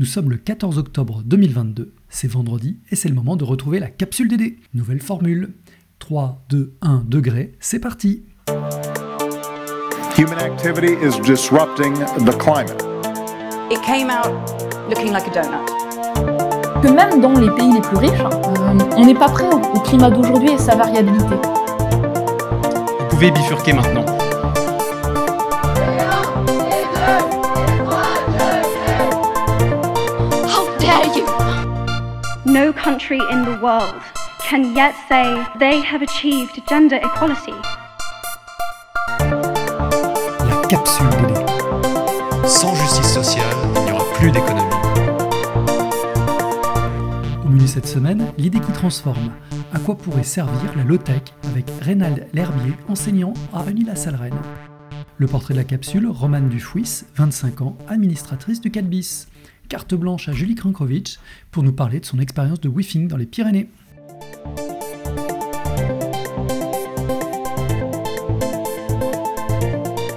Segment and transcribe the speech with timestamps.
[0.00, 3.88] Nous sommes le 14 octobre 2022, c'est vendredi et c'est le moment de retrouver la
[3.88, 4.56] capsule DD.
[4.72, 5.52] Nouvelle formule.
[5.98, 8.22] 3, 2, 1 degré, c'est parti.
[10.16, 11.92] Human activity is disrupting
[12.24, 12.82] the climate.
[13.70, 14.32] It came out
[14.88, 15.66] looking like a donut.
[16.80, 20.08] Que même dans les pays les plus riches, euh, on n'est pas prêt au climat
[20.08, 21.36] d'aujourd'hui et sa variabilité.
[23.00, 24.06] Vous pouvez bifurquer maintenant.
[32.52, 33.94] No country in the world
[34.40, 37.54] can yet say they have achieved gender equality.
[39.20, 42.48] La capsule DD.
[42.48, 43.44] Sans justice sociale,
[43.76, 44.74] il n'y aura plus d'économie.
[47.44, 49.30] Au menu cette semaine, l'idée qui transforme.
[49.72, 54.42] À quoi pourrait servir la low-tech avec Reynald L'Herbier, enseignant à Unis-la-Salle-Rennes
[55.18, 59.28] Le portrait de la capsule, Romane Dufouis, 25 ans, administratrice du Calbis.
[59.70, 61.20] Carte blanche à Julie Krankovic
[61.52, 63.70] pour nous parler de son expérience de WIFing dans les Pyrénées.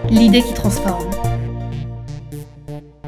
[0.09, 1.07] L'idée qui transforme.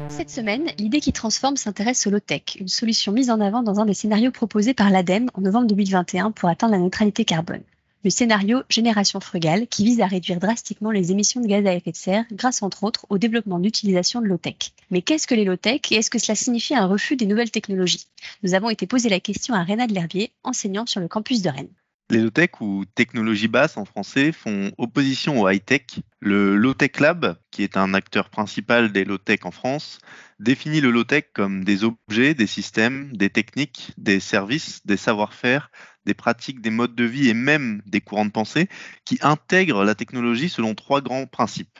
[0.08, 3.84] Cette semaine, l'idée qui transforme s'intéresse au low-tech, une solution mise en avant dans un
[3.84, 7.62] des scénarios proposés par l'ADEME en novembre 2021 pour atteindre la neutralité carbone.
[8.04, 11.90] Le scénario Génération frugale qui vise à réduire drastiquement les émissions de gaz à effet
[11.90, 14.72] de serre grâce entre autres au développement d'utilisation de low-tech.
[14.90, 18.06] Mais qu'est-ce que les low-tech et est-ce que cela signifie un refus des nouvelles technologies?
[18.42, 21.72] Nous avons été posé la question à Rénad L'Herbier, enseignant sur le campus de Rennes.
[22.08, 25.86] Les low-tech ou technologies basses en français font opposition au high-tech.
[26.20, 29.98] Le Low-Tech Lab, qui est un acteur principal des low-tech en France,
[30.38, 35.72] définit le low-tech comme des objets, des systèmes, des techniques, des services, des savoir-faire,
[36.06, 38.68] des pratiques, des modes de vie et même des courants de pensée
[39.04, 41.78] qui intègrent la technologie selon trois grands principes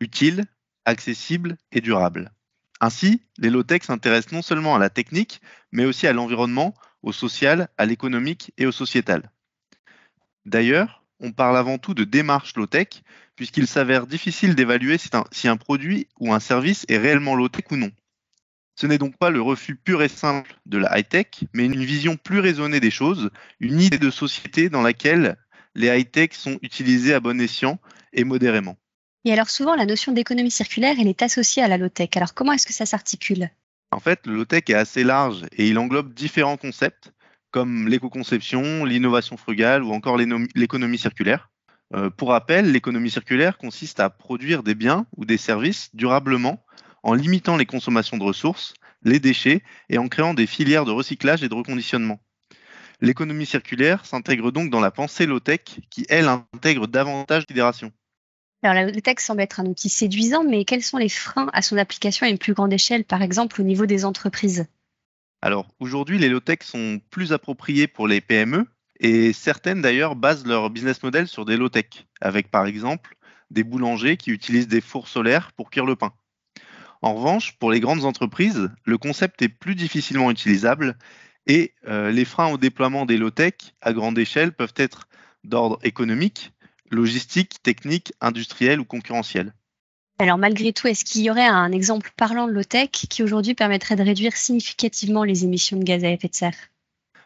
[0.00, 0.44] utile,
[0.84, 2.32] accessible et durable.
[2.80, 7.68] Ainsi, les low-tech s'intéressent non seulement à la technique, mais aussi à l'environnement, au social,
[7.78, 9.30] à l'économique et au sociétal.
[10.46, 13.02] D'ailleurs, on parle avant tout de démarche low-tech,
[13.36, 17.90] puisqu'il s'avère difficile d'évaluer si, un produit ou un service est réellement low-tech ou non.
[18.80, 22.16] Ce n'est donc pas le refus pur et simple de la high-tech, mais une vision
[22.16, 23.28] plus raisonnée des choses,
[23.60, 25.36] une idée de société dans laquelle
[25.74, 27.78] les high-tech sont utilisés à bon escient
[28.14, 28.78] et modérément.
[29.26, 32.08] Et alors souvent, la notion d'économie circulaire, elle est associée à la low-tech.
[32.14, 33.50] Alors comment est-ce que ça s'articule?
[33.90, 37.12] En fait, le low-tech est assez large et il englobe différents concepts
[37.50, 41.50] comme l'éco-conception, l'innovation frugale ou encore l'économie circulaire.
[41.94, 46.64] Euh, pour rappel, l'économie circulaire consiste à produire des biens ou des services durablement
[47.02, 51.42] en limitant les consommations de ressources, les déchets et en créant des filières de recyclage
[51.42, 52.20] et de reconditionnement.
[53.00, 57.92] L'économie circulaire s'intègre donc dans la pensée low-tech qui, elle, intègre davantage d'itérations.
[58.62, 61.78] Alors la low-tech semble être un outil séduisant, mais quels sont les freins à son
[61.78, 64.66] application à une plus grande échelle, par exemple au niveau des entreprises?
[65.40, 68.66] Alors aujourd'hui, les low-tech sont plus appropriées pour les PME
[68.98, 71.86] et certaines d'ailleurs basent leur business model sur des low-tech,
[72.20, 73.16] avec par exemple
[73.50, 76.12] des boulangers qui utilisent des fours solaires pour cuire le pain.
[77.02, 80.98] En revanche, pour les grandes entreprises, le concept est plus difficilement utilisable
[81.46, 85.08] et euh, les freins au déploiement des low-tech à grande échelle peuvent être
[85.42, 86.52] d'ordre économique,
[86.90, 89.54] logistique, technique, industriel ou concurrentiel.
[90.18, 93.96] Alors malgré tout, est-ce qu'il y aurait un exemple parlant de low-tech qui aujourd'hui permettrait
[93.96, 96.56] de réduire significativement les émissions de gaz à effet de serre?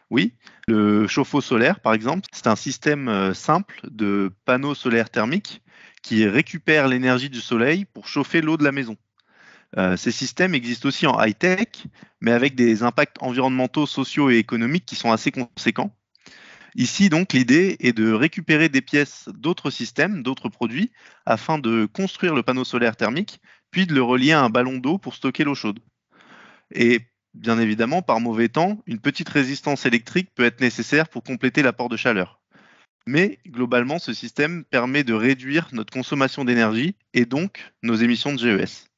[0.09, 0.33] Oui,
[0.69, 5.61] le chauffe-eau solaire par exemple, c'est un système euh, simple de panneaux solaires thermiques
[6.01, 8.95] qui récupère l'énergie du soleil pour chauffer l'eau de la maison.
[9.77, 11.67] Euh, ces systèmes existent aussi en high-tech,
[12.21, 15.95] mais avec des impacts environnementaux, sociaux et économiques qui sont assez conséquents.
[16.75, 20.91] Ici, donc, l'idée est de récupérer des pièces d'autres systèmes, d'autres produits,
[21.25, 23.39] afin de construire le panneau solaire thermique,
[23.71, 25.79] puis de le relier à un ballon d'eau pour stocker l'eau chaude.
[26.73, 26.99] Et
[27.33, 31.89] bien évidemment, par mauvais temps, une petite résistance électrique peut être nécessaire pour compléter l'apport
[31.89, 32.41] de chaleur.
[33.07, 38.39] Mais globalement, ce système permet de réduire notre consommation d'énergie et donc nos émissions de
[38.39, 38.89] GES.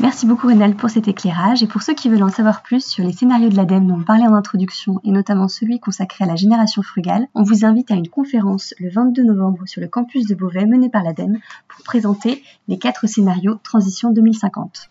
[0.00, 3.02] Merci beaucoup Renal pour cet éclairage et pour ceux qui veulent en savoir plus sur
[3.02, 6.36] les scénarios de l'ADEME dont on parlait en introduction et notamment celui consacré à la
[6.36, 10.34] génération frugale, on vous invite à une conférence le 22 novembre sur le campus de
[10.34, 14.90] Beauvais menée par l'ADEME pour présenter les quatre scénarios Transition 2050.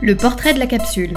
[0.00, 1.14] Le portrait de la capsule.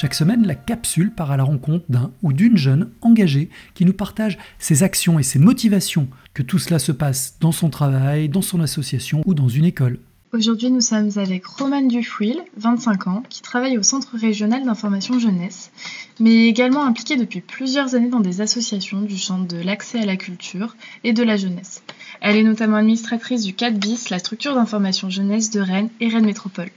[0.00, 3.92] Chaque semaine, la capsule part à la rencontre d'un ou d'une jeune engagée qui nous
[3.92, 8.40] partage ses actions et ses motivations, que tout cela se passe dans son travail, dans
[8.40, 9.98] son association ou dans une école.
[10.32, 15.72] Aujourd'hui, nous sommes avec Romane Dufouil, 25 ans, qui travaille au Centre régional d'information jeunesse,
[16.20, 20.16] mais également impliquée depuis plusieurs années dans des associations du champ de l'accès à la
[20.16, 21.82] culture et de la jeunesse.
[22.20, 26.26] Elle est notamment administratrice du 4 bis, la structure d'information jeunesse de Rennes et Rennes
[26.26, 26.70] Métropole.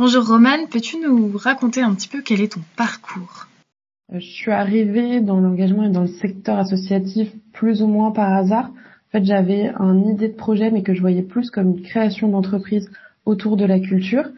[0.00, 3.48] Bonjour Romane, peux-tu nous raconter un petit peu quel est ton parcours?
[4.12, 8.66] Je suis arrivée dans l'engagement et dans le secteur associatif plus ou moins par hasard.
[8.68, 12.28] En fait, j'avais une idée de projet, mais que je voyais plus comme une création
[12.28, 12.88] d'entreprise
[13.26, 14.28] autour de la culture.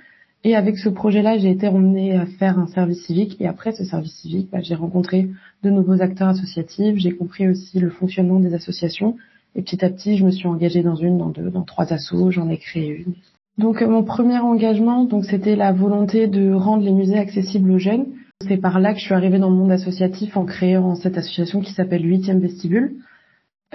[0.44, 3.36] Et avec ce projet-là, j'ai été emmenée à faire un service civique.
[3.38, 5.28] Et après ce service civique, bah, j'ai rencontré
[5.62, 6.96] de nouveaux acteurs associatifs.
[6.96, 9.18] J'ai compris aussi le fonctionnement des associations.
[9.54, 12.30] Et petit à petit, je me suis engagée dans une, dans deux, dans trois assos.
[12.30, 13.12] J'en ai créé une.
[13.60, 18.06] Donc, mon premier engagement, donc, c'était la volonté de rendre les musées accessibles aux jeunes.
[18.48, 21.60] C'est par là que je suis arrivée dans le monde associatif en créant cette association
[21.60, 22.94] qui s'appelle 8e Vestibule.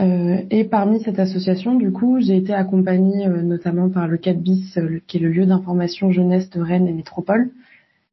[0.02, 4.40] Euh, et parmi cette association, du coup, j'ai été accompagnée euh, notamment par le 4
[4.42, 7.52] bis, euh, qui est le lieu d'information jeunesse de Rennes et Métropole.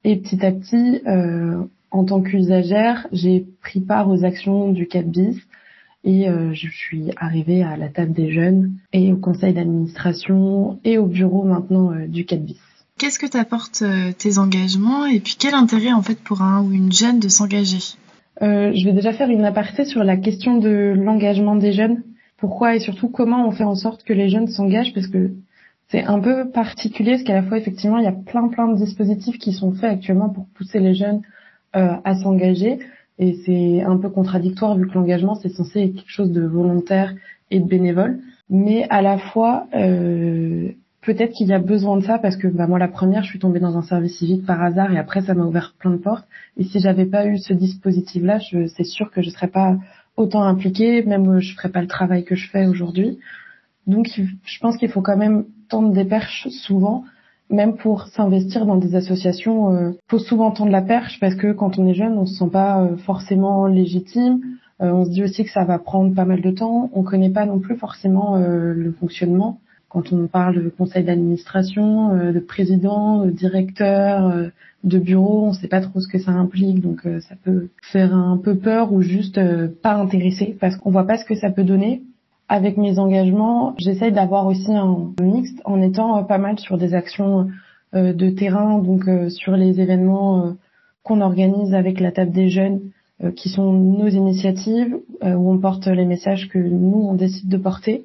[0.04, 1.00] Et petit à petit,
[1.90, 5.40] en tant qu'usagère, j'ai pris part aux actions du 4 bis
[6.04, 11.06] et je suis arrivée à la table des jeunes et au conseil d'administration et au
[11.06, 12.60] bureau maintenant du 4 bis.
[12.98, 13.84] Qu'est-ce que t'apportent
[14.18, 17.96] tes engagements et puis quel intérêt en fait pour un ou une jeune de s'engager?
[18.40, 22.02] Euh, je vais déjà faire une aparté sur la question de l'engagement des jeunes.
[22.38, 24.94] Pourquoi et surtout comment on fait en sorte que les jeunes s'engagent?
[24.94, 25.32] Parce que
[25.88, 28.76] c'est un peu particulier parce qu'à la fois effectivement il y a plein plein de
[28.76, 31.22] dispositifs qui sont faits actuellement pour pousser les jeunes
[31.76, 32.78] euh, à s'engager
[33.18, 37.14] et c'est un peu contradictoire vu que l'engagement c'est censé être quelque chose de volontaire
[37.50, 38.20] et de bénévole.
[38.48, 40.70] Mais à la fois euh,
[41.02, 43.38] peut-être qu'il y a besoin de ça parce que bah, moi la première je suis
[43.38, 46.26] tombée dans un service civique par hasard et après ça m'a ouvert plein de portes.
[46.56, 48.38] Et si j'avais pas eu ce dispositif là
[48.76, 49.76] c'est sûr que je serais pas
[50.16, 53.18] autant impliquée même euh, je ferais pas le travail que je fais aujourd'hui.
[53.86, 54.08] Donc
[54.44, 57.04] je pense qu'il faut quand même tendre des perches souvent
[57.52, 61.78] même pour s'investir dans des associations euh, faut souvent tendre la perche parce que quand
[61.78, 64.40] on est jeune on se sent pas euh, forcément légitime.
[64.80, 66.90] Euh, on se dit aussi que ça va prendre pas mal de temps.
[66.92, 69.60] On connaît pas non plus forcément le fonctionnement.
[69.92, 74.48] Quand on parle de conseil d'administration, euh, de président, de directeur, euh,
[74.84, 78.14] de bureau, on sait pas trop ce que ça implique, donc euh, ça peut faire
[78.14, 79.38] un peu peur ou juste
[79.82, 82.02] pas intéresser parce qu'on voit pas ce que ça peut donner.
[82.52, 87.48] Avec mes engagements, j'essaye d'avoir aussi un mixte en étant pas mal sur des actions
[87.94, 90.54] de terrain, donc sur les événements
[91.02, 92.80] qu'on organise avec la table des jeunes,
[93.36, 98.04] qui sont nos initiatives, où on porte les messages que nous, on décide de porter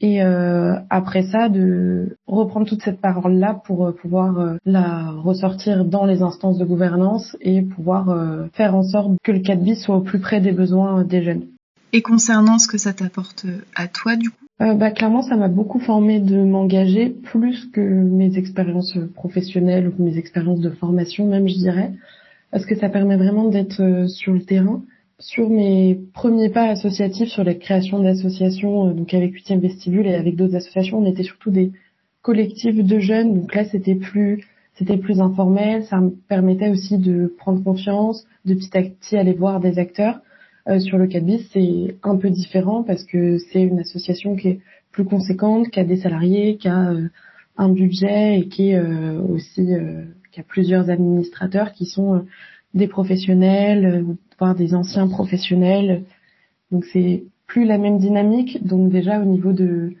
[0.00, 5.10] et euh, après ça de reprendre toute cette parole là pour euh, pouvoir euh, la
[5.10, 8.14] ressortir dans les instances de gouvernance et pouvoir
[8.52, 11.46] faire en sorte que le 4 bis soit au plus près des besoins des jeunes.
[11.92, 15.78] Et concernant ce que ça t'apporte à toi du coup bah, Clairement ça m'a beaucoup
[15.78, 21.54] formé de m'engager plus que mes expériences professionnelles ou mes expériences de formation même je
[21.54, 21.92] dirais
[22.50, 24.82] parce que ça permet vraiment d'être sur le terrain
[25.18, 30.14] sur mes premiers pas associatifs sur la création d'associations, euh, donc avec 8e vestibule et
[30.14, 31.72] avec d'autres associations, on était surtout des
[32.22, 33.40] collectifs de jeunes.
[33.40, 34.44] Donc là, c'était plus,
[34.74, 35.84] c'était plus informel.
[35.84, 40.20] Ça me permettait aussi de prendre confiance, de petit à petit aller voir des acteurs.
[40.68, 44.60] Euh, sur le 4 c'est un peu différent parce que c'est une association qui est
[44.90, 47.08] plus conséquente, qui a des salariés, qui a euh,
[47.56, 49.66] un budget et qui est aussi
[50.30, 52.26] qui a plusieurs administrateurs qui sont
[52.74, 54.04] des professionnels,
[54.38, 56.04] voire des anciens professionnels.
[56.70, 58.64] Donc c'est plus la même dynamique.
[58.64, 59.94] Donc déjà au niveau de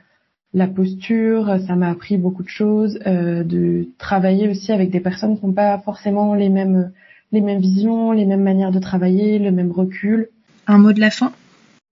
[0.52, 5.38] la posture, ça m'a appris beaucoup de choses, euh, de travailler aussi avec des personnes
[5.38, 6.92] qui n'ont pas forcément les mêmes
[7.32, 10.28] les mêmes visions, les mêmes manières de travailler, le même recul.
[10.66, 11.32] Un mot de la fin?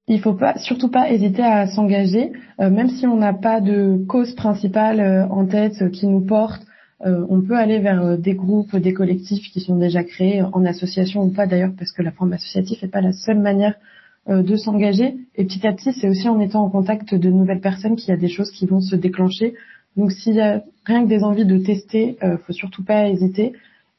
[0.06, 4.04] Il faut pas, surtout pas hésiter à s'engager, euh, même si on n'a pas de
[4.06, 6.62] cause principale euh, en tête qui nous porte,
[7.06, 10.64] euh, on peut aller vers euh, des groupes, des collectifs qui sont déjà créés en
[10.64, 13.74] association ou pas d'ailleurs, parce que la forme associative n'est pas la seule manière
[14.28, 15.16] euh, de s'engager.
[15.36, 18.12] Et petit à petit, c'est aussi en étant en contact de nouvelles personnes qu'il y
[18.12, 19.54] a des choses qui vont se déclencher.
[19.96, 23.52] Donc s'il y a rien que des envies de tester, euh, faut surtout pas hésiter.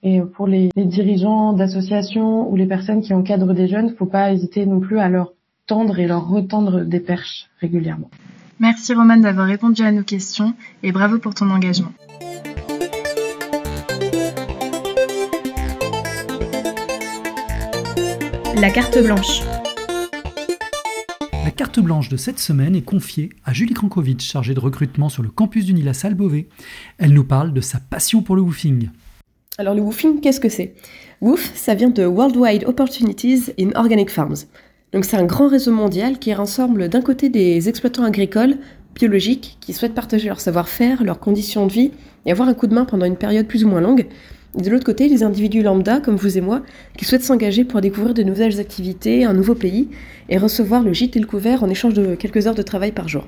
[0.04, 4.32] Et pour les, les dirigeants d'associations ou les personnes qui encadrent des jeunes, faut pas
[4.32, 5.34] hésiter non plus à leur
[5.68, 8.10] tendre et leur retendre des perches régulièrement.
[8.60, 11.92] Merci Romane d'avoir répondu à nos questions et bravo pour ton engagement.
[18.56, 19.42] La carte blanche.
[21.44, 25.24] La carte blanche de cette semaine est confiée à Julie Krankovic, chargée de recrutement sur
[25.24, 26.48] le campus du à Beauvais.
[26.98, 28.90] Elle nous parle de sa passion pour le woofing.
[29.58, 30.74] Alors le woofing, qu'est-ce que c'est?
[31.22, 34.36] Woof, ça vient de Worldwide Opportunities in Organic Farms.
[34.92, 38.58] Donc c'est un grand réseau mondial qui rassemble d'un côté des exploitants agricoles
[38.96, 41.92] biologiques qui souhaitent partager leur savoir-faire, leurs conditions de vie
[42.26, 44.08] et avoir un coup de main pendant une période plus ou moins longue,
[44.58, 46.62] de l'autre côté, les individus lambda, comme vous et moi,
[46.98, 49.90] qui souhaitent s'engager pour découvrir de nouvelles activités, un nouveau pays,
[50.30, 53.10] et recevoir le gîte et le couvert en échange de quelques heures de travail par
[53.10, 53.28] jour.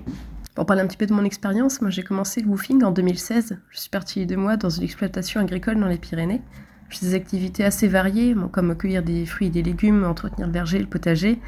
[0.57, 3.59] Pour parler un petit peu de mon expérience, moi j'ai commencé le woofing en 2016.
[3.69, 6.41] Je suis partie deux mois dans une exploitation agricole dans les Pyrénées.
[6.89, 10.79] J'ai des activités assez variées, comme cueillir des fruits et des légumes, entretenir le verger,
[10.79, 11.39] le potager.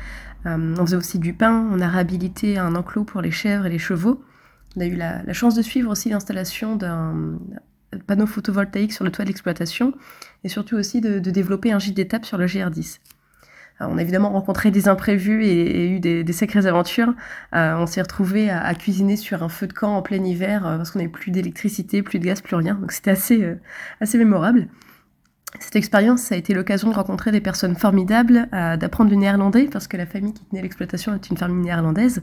[0.45, 3.69] Euh, on faisait aussi du pain, on a réhabilité un enclos pour les chèvres et
[3.71, 4.23] les chevaux.
[4.77, 7.39] On a eu la, chance de suivre aussi l'installation d'un
[8.05, 9.95] panneau photovoltaïque sur le toit de l'exploitation
[10.43, 12.99] et surtout aussi de, développer un gîte d'étape sur le GR10.
[13.79, 17.13] On a évidemment rencontré des imprévus et, eu des, sacrées aventures.
[17.55, 20.77] Euh, on s'est retrouvé à, cuisiner sur un feu de camp en plein hiver euh,
[20.77, 22.75] parce qu'on n'avait plus d'électricité, plus de gaz, plus rien.
[22.75, 23.55] Donc c'était assez,
[24.01, 24.67] assez mémorable.
[25.59, 29.87] Cette expérience a été l'occasion de rencontrer des personnes formidables, euh, d'apprendre le néerlandais, parce
[29.87, 32.21] que la famille qui tenait l'exploitation est une famille néerlandaise.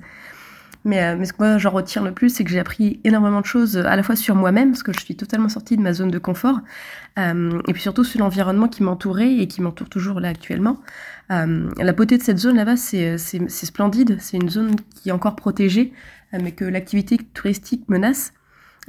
[0.86, 3.46] Mais, euh, ce que moi j'en retiens le plus, c'est que j'ai appris énormément de
[3.46, 6.12] choses à la fois sur moi-même, parce que je suis totalement sortie de ma zone
[6.12, 6.60] de confort,
[7.18, 10.80] euh, et puis surtout sur l'environnement qui m'entourait et qui m'entoure toujours là actuellement.
[11.28, 15.92] la beauté de cette zone là-bas, c'est splendide, c'est une zone qui est encore protégée,
[16.32, 18.32] mais que l'activité touristique menace.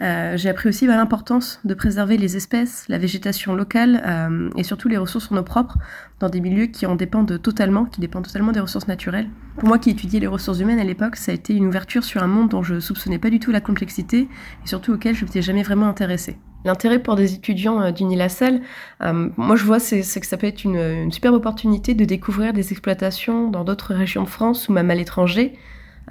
[0.01, 4.63] Euh, j'ai appris aussi bah, l'importance de préserver les espèces, la végétation locale euh, et
[4.63, 5.77] surtout les ressources en eau propre
[6.19, 9.27] dans des milieux qui en dépendent totalement, qui dépendent totalement des ressources naturelles.
[9.57, 12.21] Pour moi qui étudiais les ressources humaines à l'époque, ça a été une ouverture sur
[12.21, 14.27] un monde dont je soupçonnais pas du tout la complexité
[14.63, 16.37] et surtout auquel je m'étais jamais vraiment intéressée.
[16.63, 18.61] L'intérêt pour des étudiants euh, d'Unilassal,
[19.01, 22.53] euh, moi je vois, c'est que ça peut être une, une superbe opportunité de découvrir
[22.53, 25.57] des exploitations dans d'autres régions de France ou même à l'étranger,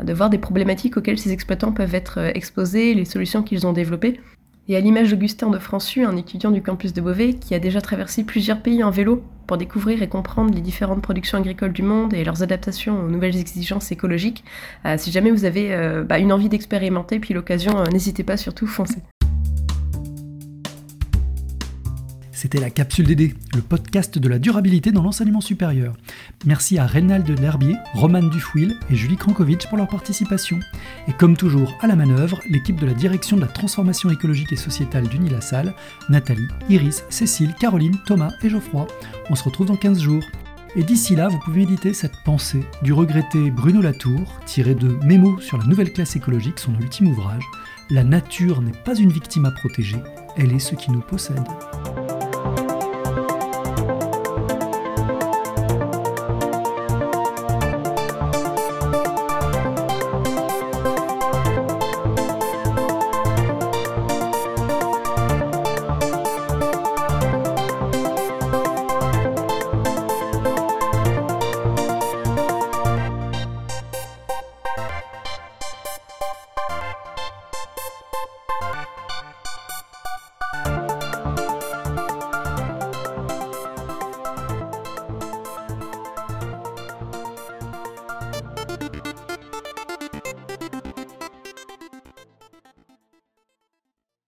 [0.03, 3.73] de voir des problématiques auxquelles ces exploitants peuvent être euh, exposés, les solutions qu'ils ont
[3.73, 4.21] développées.
[4.69, 7.81] Et à l'image d'Augustin de Francu, un étudiant du campus de Beauvais, qui a déjà
[7.81, 12.15] traversé plusieurs pays en vélo pour découvrir et comprendre les différentes productions agricoles du monde
[12.15, 14.43] et leurs adaptations aux nouvelles exigences écologiques.
[14.85, 18.67] Euh, si jamais vous avez euh, bah, une envie d'expérimenter puis l'occasion, n'hésitez pas surtout,
[18.67, 19.03] foncez.
[22.37, 25.97] C'était la Capsule DD, le podcast de la durabilité dans l'enseignement supérieur.
[26.45, 30.61] Merci à Reynald L'Herbier, Romane Dufouil et Julie Krankovic pour leur participation.
[31.09, 34.57] Et comme toujours, à la manœuvre, l'équipe de la direction de la transformation écologique et
[34.57, 35.73] sociétale d'Unilassal,
[36.11, 38.87] Nathalie, Iris, Cécile, Caroline, Thomas et Geoffroy.
[39.31, 40.25] On se retrouve dans 15 jours.
[40.77, 45.41] Et d'ici là, vous pouvez méditer cette pensée du regretté Bruno Latour, tiré de Mémo
[45.41, 47.45] sur la nouvelle classe écologique, son ultime ouvrage.
[47.89, 49.97] La nature n'est pas une victime à protéger,
[50.37, 51.47] elle est ce qui nous possède.